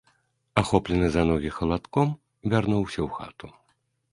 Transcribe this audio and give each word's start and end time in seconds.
Ахоплены 0.61 1.09
за 1.15 1.25
ногі 1.31 1.51
халадком, 1.57 2.09
вярнуўся 2.55 2.99
ў 3.07 3.09
хату. 3.19 3.47